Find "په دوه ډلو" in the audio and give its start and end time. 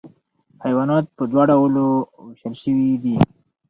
1.15-1.85